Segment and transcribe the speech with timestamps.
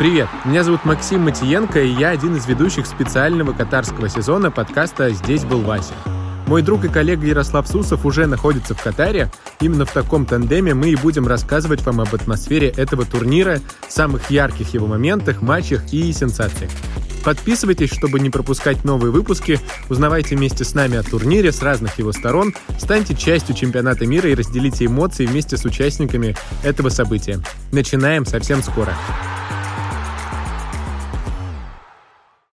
[0.00, 5.44] Привет, меня зовут Максим Матиенко, и я один из ведущих специального катарского сезона подкаста «Здесь
[5.44, 5.92] был Вася».
[6.46, 9.30] Мой друг и коллега Ярослав Сусов уже находится в Катаре.
[9.60, 14.72] Именно в таком тандеме мы и будем рассказывать вам об атмосфере этого турнира, самых ярких
[14.72, 16.70] его моментах, матчах и сенсациях.
[17.22, 22.12] Подписывайтесь, чтобы не пропускать новые выпуски, узнавайте вместе с нами о турнире с разных его
[22.12, 27.38] сторон, станьте частью чемпионата мира и разделите эмоции вместе с участниками этого события.
[27.70, 28.96] Начинаем совсем скоро.